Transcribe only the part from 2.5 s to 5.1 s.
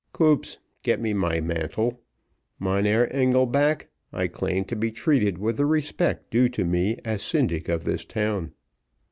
Mynheer Engelback, I claim to be